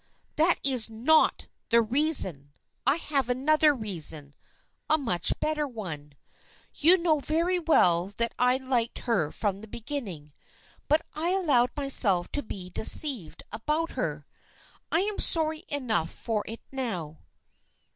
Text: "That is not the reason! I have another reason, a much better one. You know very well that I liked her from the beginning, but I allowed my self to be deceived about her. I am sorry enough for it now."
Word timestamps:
"That 0.35 0.59
is 0.63 0.89
not 0.89 1.45
the 1.69 1.79
reason! 1.83 2.53
I 2.87 2.95
have 2.95 3.29
another 3.29 3.75
reason, 3.75 4.33
a 4.89 4.97
much 4.97 5.39
better 5.39 5.67
one. 5.67 6.13
You 6.73 6.97
know 6.97 7.19
very 7.19 7.59
well 7.59 8.07
that 8.17 8.33
I 8.39 8.57
liked 8.57 8.97
her 9.05 9.31
from 9.31 9.61
the 9.61 9.67
beginning, 9.67 10.33
but 10.87 11.03
I 11.13 11.33
allowed 11.35 11.69
my 11.77 11.87
self 11.87 12.31
to 12.31 12.41
be 12.41 12.71
deceived 12.71 13.43
about 13.51 13.91
her. 13.91 14.25
I 14.91 15.01
am 15.01 15.19
sorry 15.19 15.65
enough 15.69 16.09
for 16.09 16.43
it 16.47 16.61
now." 16.71 17.19